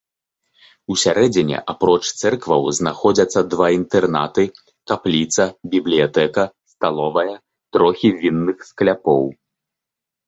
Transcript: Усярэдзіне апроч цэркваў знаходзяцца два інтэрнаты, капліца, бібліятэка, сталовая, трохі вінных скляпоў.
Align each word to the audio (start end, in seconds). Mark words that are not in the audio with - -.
Усярэдзіне 0.93 1.57
апроч 1.73 1.99
цэркваў 2.21 2.61
знаходзяцца 2.77 3.39
два 3.51 3.67
інтэрнаты, 3.79 4.43
капліца, 4.93 5.43
бібліятэка, 5.75 6.43
сталовая, 6.75 7.33
трохі 7.79 8.09
вінных 8.23 8.57
скляпоў. 8.71 9.23